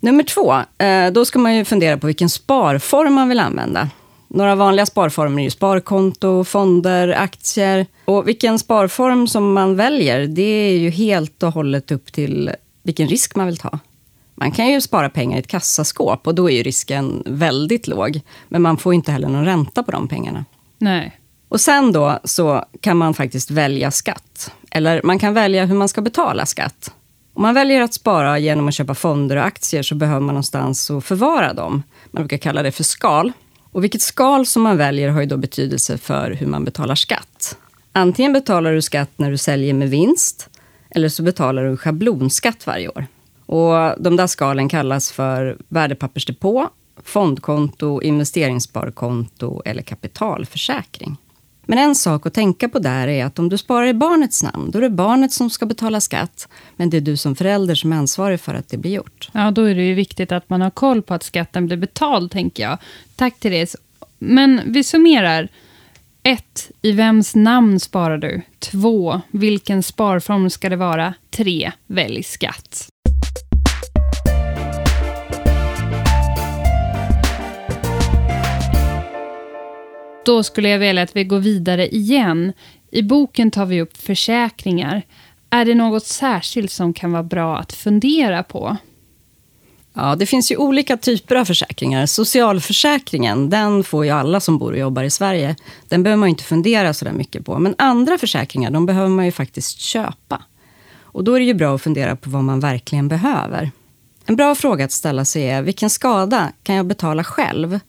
Nummer 0.00 0.22
två, 0.22 0.54
eh, 0.84 1.12
då 1.12 1.24
ska 1.24 1.38
man 1.38 1.56
ju 1.56 1.64
fundera 1.64 1.98
på 1.98 2.06
vilken 2.06 2.30
sparform 2.30 3.14
man 3.14 3.28
vill 3.28 3.40
använda. 3.40 3.88
Några 4.28 4.54
vanliga 4.54 4.86
sparformer 4.86 5.42
är 5.42 5.44
ju 5.44 5.50
sparkonto, 5.50 6.44
fonder, 6.44 7.08
aktier. 7.08 7.86
Och 8.04 8.28
vilken 8.28 8.58
sparform 8.58 9.28
som 9.28 9.52
man 9.52 9.76
väljer, 9.76 10.26
det 10.26 10.42
är 10.42 10.78
ju 10.78 10.90
helt 10.90 11.42
och 11.42 11.52
hållet 11.52 11.90
upp 11.90 12.12
till 12.12 12.50
vilken 12.82 13.08
risk 13.08 13.36
man 13.36 13.46
vill 13.46 13.56
ta. 13.56 13.78
Man 14.34 14.52
kan 14.52 14.68
ju 14.68 14.80
spara 14.80 15.08
pengar 15.08 15.36
i 15.36 15.40
ett 15.40 15.46
kassaskåp 15.46 16.26
och 16.26 16.34
då 16.34 16.50
är 16.50 16.56
ju 16.56 16.62
risken 16.62 17.22
väldigt 17.26 17.86
låg. 17.86 18.20
Men 18.48 18.62
man 18.62 18.76
får 18.76 18.94
inte 18.94 19.12
heller 19.12 19.28
någon 19.28 19.44
ränta 19.44 19.82
på 19.82 19.90
de 19.90 20.08
pengarna. 20.08 20.44
Nej. 20.78 21.20
Och 21.48 21.60
sen 21.60 21.92
då 21.92 22.18
så 22.24 22.64
kan 22.80 22.96
man 22.96 23.14
faktiskt 23.14 23.50
välja 23.50 23.90
skatt. 23.90 24.52
Eller 24.70 25.00
man 25.04 25.18
kan 25.18 25.34
välja 25.34 25.64
hur 25.66 25.74
man 25.74 25.88
ska 25.88 26.00
betala 26.00 26.46
skatt. 26.46 26.92
Om 27.34 27.42
man 27.42 27.54
väljer 27.54 27.82
att 27.82 27.94
spara 27.94 28.38
genom 28.38 28.68
att 28.68 28.74
köpa 28.74 28.94
fonder 28.94 29.36
och 29.36 29.44
aktier 29.44 29.82
så 29.82 29.94
behöver 29.94 30.20
man 30.20 30.34
någonstans 30.34 30.90
att 30.90 31.04
förvara 31.04 31.52
dem. 31.52 31.82
Man 32.10 32.22
brukar 32.22 32.36
kalla 32.36 32.62
det 32.62 32.72
för 32.72 32.84
skal. 32.84 33.32
Och 33.74 33.84
vilket 33.84 34.02
skal 34.02 34.46
som 34.46 34.62
man 34.62 34.76
väljer 34.76 35.08
har 35.08 35.20
ju 35.20 35.26
då 35.26 35.36
betydelse 35.36 35.98
för 35.98 36.30
hur 36.30 36.46
man 36.46 36.64
betalar 36.64 36.94
skatt. 36.94 37.58
Antingen 37.92 38.32
betalar 38.32 38.72
du 38.72 38.82
skatt 38.82 39.10
när 39.16 39.30
du 39.30 39.36
säljer 39.36 39.74
med 39.74 39.90
vinst, 39.90 40.50
eller 40.90 41.08
så 41.08 41.22
betalar 41.22 41.64
du 41.64 41.76
schablonskatt 41.76 42.66
varje 42.66 42.88
år. 42.88 43.06
Och 43.46 44.02
de 44.02 44.16
där 44.16 44.26
skalen 44.26 44.68
kallas 44.68 45.12
för 45.12 45.56
värdepappersdepå, 45.68 46.68
fondkonto, 47.04 48.02
investeringssparkonto 48.02 49.62
eller 49.64 49.82
kapitalförsäkring. 49.82 51.16
Men 51.66 51.78
en 51.78 51.94
sak 51.94 52.26
att 52.26 52.34
tänka 52.34 52.68
på 52.68 52.78
där 52.78 53.08
är 53.08 53.24
att 53.24 53.38
om 53.38 53.48
du 53.48 53.58
sparar 53.58 53.86
i 53.86 53.94
barnets 53.94 54.42
namn, 54.42 54.70
då 54.70 54.78
är 54.78 54.82
det 54.82 54.90
barnet 54.90 55.32
som 55.32 55.50
ska 55.50 55.66
betala 55.66 56.00
skatt, 56.00 56.48
men 56.76 56.90
det 56.90 56.96
är 56.96 57.00
du 57.00 57.16
som 57.16 57.36
förälder 57.36 57.74
som 57.74 57.92
är 57.92 57.96
ansvarig 57.96 58.40
för 58.40 58.54
att 58.54 58.68
det 58.68 58.76
blir 58.76 58.92
gjort. 58.92 59.30
Ja, 59.32 59.50
då 59.50 59.62
är 59.62 59.74
det 59.74 59.82
ju 59.82 59.94
viktigt 59.94 60.32
att 60.32 60.50
man 60.50 60.60
har 60.60 60.70
koll 60.70 61.02
på 61.02 61.14
att 61.14 61.22
skatten 61.22 61.66
blir 61.66 61.76
betald, 61.76 62.30
tänker 62.30 62.62
jag. 62.62 62.78
Tack 63.16 63.40
Therese. 63.40 63.76
Men 64.18 64.60
vi 64.66 64.84
summerar. 64.84 65.48
1. 66.22 66.70
I 66.82 66.92
vems 66.92 67.34
namn 67.34 67.80
sparar 67.80 68.18
du? 68.18 68.42
2. 68.58 69.20
Vilken 69.30 69.82
sparform 69.82 70.50
ska 70.50 70.68
det 70.68 70.76
vara? 70.76 71.14
3. 71.30 71.72
Välj 71.86 72.22
skatt. 72.22 72.88
Då 80.24 80.42
skulle 80.42 80.68
jag 80.68 80.78
vilja 80.78 81.02
att 81.02 81.16
vi 81.16 81.24
går 81.24 81.38
vidare 81.38 81.88
igen. 81.88 82.52
I 82.90 83.02
boken 83.02 83.50
tar 83.50 83.66
vi 83.66 83.80
upp 83.80 83.96
försäkringar. 83.96 85.02
Är 85.50 85.64
det 85.64 85.74
något 85.74 86.06
särskilt 86.06 86.70
som 86.70 86.92
kan 86.92 87.12
vara 87.12 87.22
bra 87.22 87.58
att 87.58 87.72
fundera 87.72 88.42
på? 88.42 88.76
Ja, 89.94 90.16
det 90.16 90.26
finns 90.26 90.52
ju 90.52 90.56
olika 90.56 90.96
typer 90.96 91.36
av 91.36 91.44
försäkringar. 91.44 92.06
Socialförsäkringen, 92.06 93.50
den 93.50 93.84
får 93.84 94.04
ju 94.04 94.10
alla 94.10 94.40
som 94.40 94.58
bor 94.58 94.72
och 94.72 94.78
jobbar 94.78 95.02
i 95.02 95.10
Sverige. 95.10 95.56
Den 95.88 96.02
behöver 96.02 96.20
man 96.20 96.28
inte 96.28 96.44
fundera 96.44 96.94
så 96.94 97.04
där 97.04 97.12
mycket 97.12 97.44
på. 97.44 97.58
Men 97.58 97.74
andra 97.78 98.18
försäkringar, 98.18 98.70
de 98.70 98.86
behöver 98.86 99.08
man 99.08 99.24
ju 99.24 99.32
faktiskt 99.32 99.78
köpa. 99.78 100.42
Och 101.02 101.24
då 101.24 101.34
är 101.34 101.40
det 101.40 101.46
ju 101.46 101.54
bra 101.54 101.74
att 101.74 101.82
fundera 101.82 102.16
på 102.16 102.30
vad 102.30 102.44
man 102.44 102.60
verkligen 102.60 103.08
behöver. 103.08 103.70
En 104.26 104.36
bra 104.36 104.54
fråga 104.54 104.84
att 104.84 104.92
ställa 104.92 105.24
sig 105.24 105.48
är, 105.48 105.62
vilken 105.62 105.90
skada 105.90 106.52
kan 106.62 106.74
jag 106.74 106.86
betala 106.86 107.24
själv? 107.24 107.80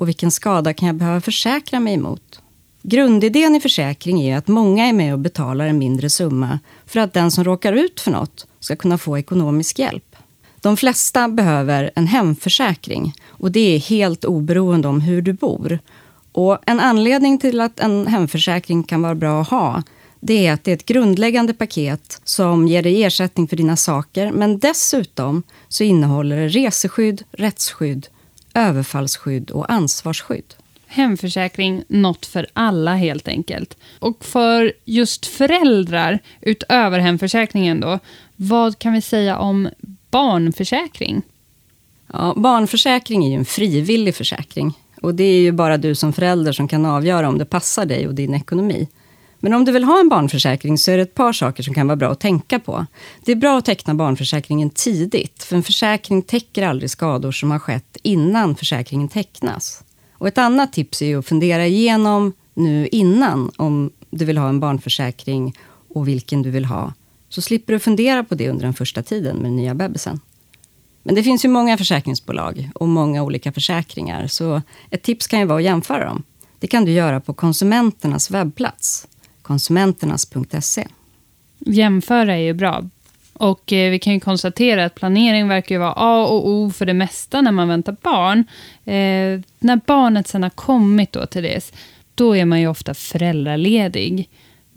Och 0.00 0.08
vilken 0.08 0.30
skada 0.30 0.72
kan 0.74 0.86
jag 0.86 0.96
behöva 0.96 1.20
försäkra 1.20 1.80
mig 1.80 1.94
emot? 1.94 2.40
Grundidén 2.82 3.54
i 3.54 3.60
försäkring 3.60 4.20
är 4.20 4.36
att 4.36 4.48
många 4.48 4.86
är 4.86 4.92
med 4.92 5.12
och 5.12 5.18
betalar 5.18 5.66
en 5.66 5.78
mindre 5.78 6.10
summa 6.10 6.58
för 6.86 7.00
att 7.00 7.12
den 7.12 7.30
som 7.30 7.44
råkar 7.44 7.72
ut 7.72 8.00
för 8.00 8.10
något 8.10 8.46
ska 8.60 8.76
kunna 8.76 8.98
få 8.98 9.18
ekonomisk 9.18 9.78
hjälp. 9.78 10.16
De 10.60 10.76
flesta 10.76 11.28
behöver 11.28 11.90
en 11.94 12.06
hemförsäkring 12.06 13.14
och 13.28 13.52
det 13.52 13.74
är 13.74 13.78
helt 13.78 14.24
oberoende 14.24 14.88
om 14.88 15.00
hur 15.00 15.22
du 15.22 15.32
bor. 15.32 15.78
Och 16.32 16.58
en 16.66 16.80
anledning 16.80 17.38
till 17.38 17.60
att 17.60 17.80
en 17.80 18.06
hemförsäkring 18.06 18.82
kan 18.82 19.02
vara 19.02 19.14
bra 19.14 19.40
att 19.40 19.48
ha 19.48 19.82
det 20.20 20.46
är 20.46 20.52
att 20.52 20.64
det 20.64 20.70
är 20.70 20.74
ett 20.74 20.86
grundläggande 20.86 21.54
paket 21.54 22.20
som 22.24 22.68
ger 22.68 22.82
dig 22.82 23.04
ersättning 23.04 23.48
för 23.48 23.56
dina 23.56 23.76
saker 23.76 24.32
men 24.32 24.58
dessutom 24.58 25.42
så 25.68 25.84
innehåller 25.84 26.36
det 26.36 26.48
reseskydd, 26.48 27.22
rättsskydd, 27.32 28.06
överfallsskydd 28.54 29.50
och 29.50 29.72
ansvarsskydd. 29.72 30.54
Hemförsäkring, 30.86 31.84
något 31.88 32.26
för 32.26 32.46
alla 32.52 32.94
helt 32.94 33.28
enkelt. 33.28 33.76
Och 33.98 34.24
för 34.24 34.72
just 34.84 35.26
föräldrar, 35.26 36.18
utöver 36.40 36.98
hemförsäkringen 36.98 37.80
då, 37.80 37.98
vad 38.36 38.78
kan 38.78 38.92
vi 38.92 39.00
säga 39.00 39.38
om 39.38 39.68
barnförsäkring? 40.10 41.22
Ja, 42.12 42.34
barnförsäkring 42.36 43.24
är 43.24 43.28
ju 43.28 43.36
en 43.36 43.44
frivillig 43.44 44.14
försäkring. 44.14 44.78
Och 45.02 45.14
det 45.14 45.24
är 45.24 45.40
ju 45.40 45.52
bara 45.52 45.76
du 45.76 45.94
som 45.94 46.12
förälder 46.12 46.52
som 46.52 46.68
kan 46.68 46.86
avgöra 46.86 47.28
om 47.28 47.38
det 47.38 47.44
passar 47.44 47.86
dig 47.86 48.08
och 48.08 48.14
din 48.14 48.34
ekonomi. 48.34 48.88
Men 49.40 49.54
om 49.54 49.64
du 49.64 49.72
vill 49.72 49.84
ha 49.84 50.00
en 50.00 50.08
barnförsäkring 50.08 50.78
så 50.78 50.90
är 50.90 50.96
det 50.96 51.02
ett 51.02 51.14
par 51.14 51.32
saker 51.32 51.62
som 51.62 51.74
kan 51.74 51.86
vara 51.86 51.96
bra 51.96 52.10
att 52.10 52.20
tänka 52.20 52.58
på. 52.58 52.86
Det 53.24 53.32
är 53.32 53.36
bra 53.36 53.58
att 53.58 53.64
teckna 53.64 53.94
barnförsäkringen 53.94 54.70
tidigt, 54.70 55.42
för 55.42 55.56
en 55.56 55.62
försäkring 55.62 56.22
täcker 56.22 56.66
aldrig 56.66 56.90
skador 56.90 57.32
som 57.32 57.50
har 57.50 57.58
skett 57.58 57.96
innan 58.02 58.56
försäkringen 58.56 59.08
tecknas. 59.08 59.84
Och 60.12 60.28
ett 60.28 60.38
annat 60.38 60.72
tips 60.72 61.02
är 61.02 61.16
att 61.16 61.26
fundera 61.26 61.66
igenom 61.66 62.32
nu 62.54 62.88
innan 62.92 63.50
om 63.56 63.90
du 64.10 64.24
vill 64.24 64.38
ha 64.38 64.48
en 64.48 64.60
barnförsäkring 64.60 65.56
och 65.94 66.08
vilken 66.08 66.42
du 66.42 66.50
vill 66.50 66.64
ha. 66.64 66.92
Så 67.28 67.42
slipper 67.42 67.72
du 67.72 67.78
fundera 67.78 68.24
på 68.24 68.34
det 68.34 68.48
under 68.48 68.64
den 68.64 68.74
första 68.74 69.02
tiden 69.02 69.36
med 69.36 69.44
den 69.44 69.56
nya 69.56 69.74
bebisen. 69.74 70.20
Men 71.02 71.14
det 71.14 71.22
finns 71.22 71.44
ju 71.44 71.48
många 71.48 71.78
försäkringsbolag 71.78 72.70
och 72.74 72.88
många 72.88 73.22
olika 73.22 73.52
försäkringar. 73.52 74.26
Så 74.26 74.62
ett 74.90 75.02
tips 75.02 75.26
kan 75.26 75.40
ju 75.40 75.46
vara 75.46 75.58
att 75.58 75.64
jämföra 75.64 76.04
dem. 76.04 76.22
Det 76.58 76.66
kan 76.66 76.84
du 76.84 76.92
göra 76.92 77.20
på 77.20 77.34
konsumenternas 77.34 78.30
webbplats, 78.30 79.08
konsumenternas.se. 79.50 80.86
Jämföra 81.58 82.34
är 82.34 82.42
ju 82.42 82.52
bra. 82.52 82.84
Och 83.32 83.72
eh, 83.72 83.90
vi 83.90 83.98
kan 83.98 84.12
ju 84.12 84.20
konstatera 84.20 84.84
att 84.84 84.94
planering 84.94 85.48
verkar 85.48 85.78
vara 85.78 85.94
A 85.96 86.26
och 86.26 86.48
O 86.48 86.70
för 86.70 86.86
det 86.86 86.94
mesta 86.94 87.40
när 87.40 87.52
man 87.52 87.68
väntar 87.68 87.96
barn. 88.02 88.38
Eh, 88.84 89.40
när 89.58 89.80
barnet 89.86 90.28
sen 90.28 90.42
har 90.42 90.50
kommit 90.50 91.12
då 91.12 91.26
till 91.26 91.42
det, 91.42 91.72
då 92.14 92.36
är 92.36 92.44
man 92.44 92.60
ju 92.60 92.68
ofta 92.68 92.94
föräldraledig. 92.94 94.28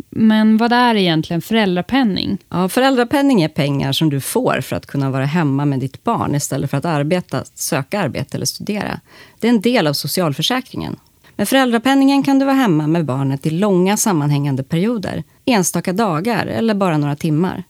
Men 0.10 0.58
vad 0.58 0.74
är 0.74 0.96
egentligen 0.96 1.42
föräldrapenning? 1.42 2.38
Ja, 2.50 2.70
föräldrapenning 2.70 3.42
är 3.42 3.50
pengar 3.50 3.92
som 3.92 4.10
du 4.10 4.22
får 4.22 4.62
för 4.62 4.76
att 4.76 4.86
kunna 4.86 5.10
vara 5.10 5.26
hemma 5.26 5.66
med 5.66 5.80
ditt 5.80 6.04
barn 6.04 6.36
istället 6.36 6.70
för 6.70 6.78
att 6.78 6.86
arbeta, 6.86 7.44
söka 7.54 8.00
arbete 8.00 8.38
eller 8.38 8.46
studera. 8.46 9.00
Det 9.40 9.48
är 9.48 9.52
en 9.52 9.62
del 9.62 9.88
av 9.88 9.94
socialförsäkringen. 9.94 10.96
Med 11.36 11.50
föräldrapenningen 11.50 12.24
kan 12.24 12.40
du 12.40 12.46
vara 12.46 12.56
hemma 12.56 12.88
med 12.88 13.06
barnet 13.06 13.46
i 13.46 13.50
långa 13.50 13.98
sammanhängande 13.98 14.64
perioder, 14.64 15.24
enstaka 15.46 15.94
dagar 15.94 16.46
eller 16.46 16.74
bara 16.74 16.98
några 16.98 17.16
timmar. 17.16 17.64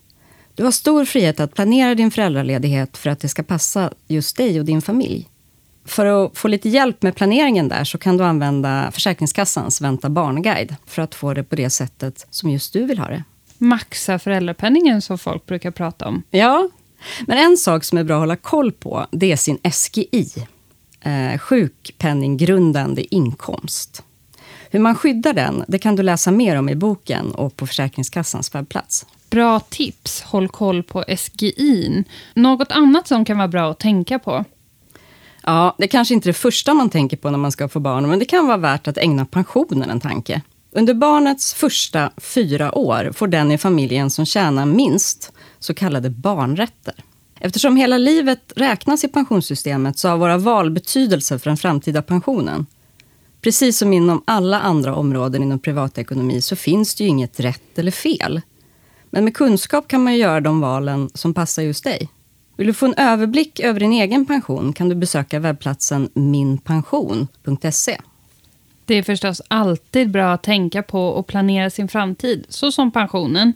Du 0.55 0.63
har 0.63 0.71
stor 0.71 1.05
frihet 1.05 1.39
att 1.39 1.55
planera 1.55 1.95
din 1.95 2.11
föräldraledighet 2.11 2.97
för 2.97 3.09
att 3.09 3.19
det 3.19 3.29
ska 3.29 3.43
passa 3.43 3.93
just 4.07 4.37
dig 4.37 4.59
och 4.59 4.65
din 4.65 4.81
familj. 4.81 5.29
För 5.85 6.05
att 6.05 6.37
få 6.37 6.47
lite 6.47 6.69
hjälp 6.69 7.01
med 7.01 7.15
planeringen 7.15 7.67
där 7.67 7.83
så 7.83 7.97
kan 7.97 8.17
du 8.17 8.23
använda 8.23 8.91
Försäkringskassans 8.91 9.81
Vänta 9.81 10.09
barnguide 10.09 10.75
för 10.85 11.01
att 11.01 11.15
få 11.15 11.33
det 11.33 11.43
på 11.43 11.55
det 11.55 11.69
sättet 11.69 12.27
som 12.29 12.49
just 12.49 12.73
du 12.73 12.85
vill 12.85 12.99
ha 12.99 13.07
det. 13.07 13.23
Maxa 13.57 14.19
föräldrapenningen 14.19 15.01
som 15.01 15.17
folk 15.17 15.45
brukar 15.45 15.71
prata 15.71 16.07
om. 16.07 16.23
Ja, 16.29 16.69
men 17.27 17.37
en 17.37 17.57
sak 17.57 17.83
som 17.83 17.97
är 17.97 18.03
bra 18.03 18.15
att 18.15 18.21
hålla 18.21 18.35
koll 18.35 18.71
på 18.71 19.05
det 19.11 19.31
är 19.31 19.35
sin 19.35 19.57
SGI. 19.71 20.47
Eh, 21.03 21.37
sjukpenninggrundande 21.37 23.15
inkomst. 23.15 24.03
Hur 24.69 24.79
man 24.79 24.95
skyddar 24.95 25.33
den 25.33 25.63
det 25.67 25.79
kan 25.79 25.95
du 25.95 26.03
läsa 26.03 26.31
mer 26.31 26.55
om 26.55 26.69
i 26.69 26.75
boken 26.75 27.31
och 27.31 27.55
på 27.55 27.67
Försäkringskassans 27.67 28.55
webbplats. 28.55 29.05
Bra 29.29 29.59
tips. 29.59 30.21
Håll 30.21 30.47
koll 30.47 30.83
på 30.83 31.03
SGI. 31.17 32.03
Något 32.33 32.71
annat 32.71 33.07
som 33.07 33.25
kan 33.25 33.37
vara 33.37 33.47
bra 33.47 33.71
att 33.71 33.79
tänka 33.79 34.19
på? 34.19 34.45
Ja, 35.43 35.75
det 35.77 35.87
kanske 35.87 36.13
inte 36.13 36.29
är 36.29 36.33
det 36.33 36.37
första 36.37 36.73
man 36.73 36.89
tänker 36.89 37.17
på 37.17 37.29
när 37.29 37.37
man 37.37 37.51
ska 37.51 37.69
få 37.69 37.79
barn, 37.79 38.09
men 38.09 38.19
det 38.19 38.25
kan 38.25 38.47
vara 38.47 38.57
värt 38.57 38.87
att 38.87 38.97
ägna 38.97 39.25
pensionen 39.25 39.89
en 39.89 39.99
tanke. 39.99 40.41
Under 40.71 40.93
barnets 40.93 41.53
första 41.53 42.11
fyra 42.17 42.77
år 42.77 43.11
får 43.13 43.27
den 43.27 43.51
i 43.51 43.57
familjen 43.57 44.09
som 44.09 44.25
tjänar 44.25 44.65
minst 44.65 45.31
så 45.59 45.73
kallade 45.73 46.09
barnrätter. 46.09 46.93
Eftersom 47.45 47.75
hela 47.75 47.97
livet 47.97 48.53
räknas 48.55 49.03
i 49.03 49.07
pensionssystemet 49.07 49.97
så 49.97 50.09
har 50.09 50.17
våra 50.17 50.37
val 50.37 50.71
betydelse 50.71 51.39
för 51.39 51.49
den 51.49 51.57
framtida 51.57 52.01
pensionen. 52.01 52.65
Precis 53.41 53.77
som 53.77 53.93
inom 53.93 54.23
alla 54.25 54.59
andra 54.59 54.95
områden 54.95 55.43
inom 55.43 55.59
privatekonomi 55.59 56.41
så 56.41 56.55
finns 56.55 56.95
det 56.95 57.03
ju 57.03 57.09
inget 57.09 57.39
rätt 57.39 57.79
eller 57.79 57.91
fel. 57.91 58.41
Men 59.09 59.23
med 59.23 59.35
kunskap 59.35 59.87
kan 59.87 60.03
man 60.03 60.13
ju 60.13 60.19
göra 60.19 60.41
de 60.41 60.61
valen 60.61 61.09
som 61.13 61.33
passar 61.33 61.63
just 61.63 61.83
dig. 61.83 62.09
Vill 62.57 62.67
du 62.67 62.73
få 62.73 62.85
en 62.85 62.93
överblick 62.97 63.59
över 63.59 63.79
din 63.79 63.93
egen 63.93 64.25
pension 64.25 64.73
kan 64.73 64.89
du 64.89 64.95
besöka 64.95 65.39
webbplatsen 65.39 66.09
minpension.se. 66.13 67.97
Det 68.85 68.95
är 68.95 69.03
förstås 69.03 69.41
alltid 69.47 70.11
bra 70.11 70.33
att 70.33 70.43
tänka 70.43 70.83
på 70.83 71.07
och 71.07 71.27
planera 71.27 71.69
sin 71.69 71.87
framtid, 71.87 72.45
så 72.49 72.71
som 72.71 72.91
pensionen. 72.91 73.53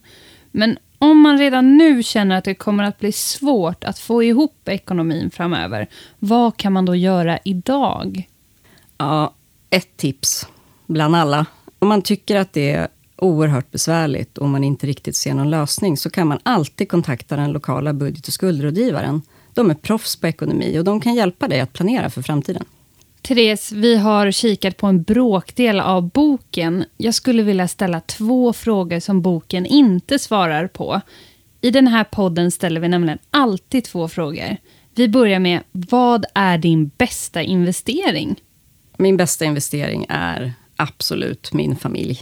Men 0.52 0.78
om 1.00 1.22
man 1.22 1.38
redan 1.38 1.78
nu 1.78 2.04
känner 2.04 2.38
att 2.38 2.44
det 2.44 2.56
kommer 2.56 2.84
att 2.84 3.00
bli 3.00 3.12
svårt 3.12 3.84
att 3.84 4.00
få 4.00 4.24
ihop 4.24 4.68
ekonomin 4.70 5.32
framöver, 5.32 5.88
vad 6.20 6.58
kan 6.58 6.74
man 6.74 6.86
då 6.86 6.96
göra 6.96 7.40
idag? 7.44 8.30
Ja, 8.98 9.34
ett 9.70 9.98
tips 9.98 10.48
bland 10.86 11.16
alla. 11.16 11.46
Om 11.80 11.88
man 11.88 12.02
tycker 12.02 12.36
att 12.36 12.54
det 12.54 12.72
är 12.72 12.88
oerhört 13.18 13.72
besvärligt 13.72 14.38
och 14.38 14.50
man 14.50 14.64
inte 14.64 14.88
riktigt 14.88 15.16
ser 15.16 15.34
någon 15.34 15.50
lösning 15.50 15.98
så 15.98 16.10
kan 16.10 16.28
man 16.28 16.40
alltid 16.44 16.90
kontakta 16.90 17.36
den 17.36 17.52
lokala 17.52 17.94
budget 17.94 18.28
och 18.28 18.34
skuldrådgivaren. 18.34 19.22
De 19.54 19.70
är 19.70 19.76
proffs 19.76 20.16
på 20.16 20.28
ekonomi 20.28 20.80
och 20.80 20.84
de 20.84 21.02
kan 21.02 21.16
hjälpa 21.16 21.48
dig 21.48 21.60
att 21.60 21.74
planera 21.74 22.10
för 22.10 22.22
framtiden. 22.22 22.66
Therese, 23.28 23.72
vi 23.72 23.98
har 23.98 24.32
kikat 24.32 24.78
på 24.78 24.88
en 24.88 25.04
bråkdel 25.04 25.80
av 25.80 26.10
boken. 26.10 26.86
Jag 26.98 27.14
skulle 27.14 27.44
vilja 27.44 27.68
ställa 27.68 28.00
två 28.00 28.54
frågor 28.54 29.00
som 29.00 29.22
boken 29.22 29.66
inte 29.66 30.20
svarar 30.20 30.68
på. 30.68 31.02
I 31.62 31.72
den 31.72 31.88
här 31.88 32.04
podden 32.04 32.52
ställer 32.52 32.82
vi 32.82 32.88
nämligen 32.88 33.20
alltid 33.30 33.84
två 33.84 34.08
frågor. 34.08 34.58
Vi 34.96 35.08
börjar 35.08 35.40
med, 35.40 35.64
vad 35.72 36.26
är 36.34 36.58
din 36.58 36.92
bästa 36.98 37.42
investering? 37.42 38.36
Min 38.98 39.18
bästa 39.18 39.46
investering 39.46 40.06
är 40.10 40.54
absolut 40.76 41.54
min 41.54 41.76
familj. 41.76 42.22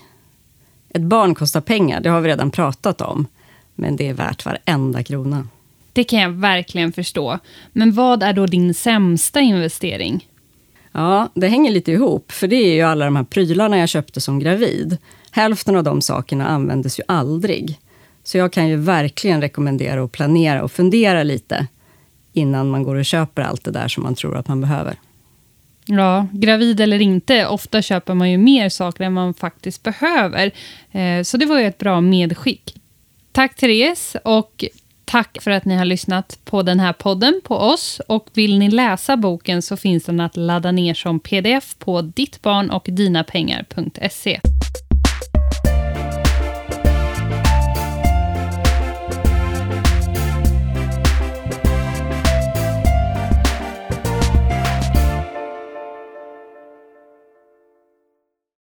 Ett 0.90 1.02
barn 1.02 1.36
kostar 1.36 1.62
pengar, 1.62 2.02
det 2.02 2.10
har 2.10 2.22
vi 2.22 2.30
redan 2.30 2.52
pratat 2.52 3.02
om. 3.02 3.28
Men 3.76 3.96
det 3.96 4.08
är 4.08 4.14
värt 4.14 4.46
varenda 4.46 5.04
krona. 5.04 5.48
Det 5.94 6.04
kan 6.04 6.20
jag 6.20 6.30
verkligen 6.30 6.94
förstå. 6.94 7.40
Men 7.72 7.92
vad 7.94 8.24
är 8.24 8.34
då 8.34 8.46
din 8.46 8.74
sämsta 8.74 9.40
investering? 9.40 10.26
Ja, 10.98 11.30
det 11.34 11.48
hänger 11.48 11.72
lite 11.72 11.92
ihop. 11.92 12.32
För 12.32 12.48
det 12.48 12.56
är 12.56 12.74
ju 12.74 12.82
alla 12.82 13.06
de 13.06 13.16
här 13.16 13.24
prylarna 13.24 13.78
jag 13.78 13.90
köpte 13.90 14.22
som 14.22 14.40
gravid. 14.40 14.98
Hälften 15.32 15.76
av 15.76 15.84
de 15.84 16.02
sakerna 16.02 16.48
användes 16.48 17.00
ju 17.00 17.04
aldrig. 17.08 17.80
Så 18.24 18.38
jag 18.38 18.54
kan 18.54 18.68
ju 18.68 18.76
verkligen 18.76 19.42
rekommendera 19.42 20.04
att 20.04 20.12
planera 20.12 20.64
och 20.64 20.72
fundera 20.72 21.24
lite 21.24 21.68
innan 22.34 22.70
man 22.70 22.84
går 22.84 22.96
och 22.96 23.06
köper 23.06 23.42
allt 23.42 23.64
det 23.64 23.72
där 23.72 23.88
som 23.88 24.04
man 24.04 24.16
tror 24.16 24.38
att 24.38 24.48
man 24.48 24.62
behöver. 24.62 24.96
Ja, 25.86 26.28
gravid 26.32 26.80
eller 26.80 27.02
inte, 27.02 27.48
ofta 27.48 27.82
köper 27.82 28.14
man 28.14 28.32
ju 28.32 28.38
mer 28.38 28.70
saker 28.70 29.04
än 29.04 29.14
man 29.14 29.34
faktiskt 29.34 29.84
behöver. 29.84 30.52
Eh, 30.92 31.24
så 31.24 31.38
det 31.38 31.46
var 31.46 31.60
ju 31.60 31.66
ett 31.66 31.78
bra 31.78 32.02
medskick. 32.02 32.76
Tack 33.32 33.56
Therese 33.56 34.16
och 34.24 34.66
tack 35.06 35.38
för 35.42 35.52
att 35.52 35.66
ni 35.66 35.76
har 35.76 35.86
lyssnat 35.86 36.40
på 36.46 36.62
den 36.62 36.80
här 36.80 36.94
podden 36.94 37.42
på 37.44 37.56
oss. 37.56 38.02
Och 38.08 38.28
vill 38.34 38.60
ni 38.60 38.70
läsa 38.70 39.18
boken 39.18 39.62
så 39.62 39.78
finns 39.78 40.04
den 40.04 40.20
att 40.20 40.38
ladda 40.38 40.72
ner 40.72 40.94
som 40.94 41.20
pdf 41.20 41.76
på 41.80 42.02
dittbarnochdinapengar.se. 42.02 44.40